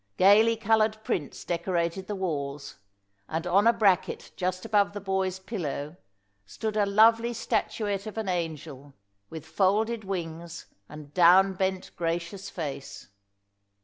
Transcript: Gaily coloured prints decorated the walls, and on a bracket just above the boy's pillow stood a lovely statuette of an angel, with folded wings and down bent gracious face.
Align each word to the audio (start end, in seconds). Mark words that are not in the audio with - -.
Gaily 0.17 0.55
coloured 0.57 0.97
prints 1.03 1.45
decorated 1.45 2.07
the 2.07 2.15
walls, 2.15 2.77
and 3.29 3.45
on 3.45 3.67
a 3.67 3.71
bracket 3.71 4.31
just 4.35 4.65
above 4.65 4.93
the 4.93 4.99
boy's 4.99 5.37
pillow 5.37 5.95
stood 6.43 6.75
a 6.75 6.87
lovely 6.87 7.33
statuette 7.33 8.07
of 8.07 8.17
an 8.17 8.27
angel, 8.27 8.95
with 9.29 9.45
folded 9.45 10.03
wings 10.03 10.65
and 10.89 11.13
down 11.13 11.53
bent 11.53 11.91
gracious 11.95 12.49
face. 12.49 13.09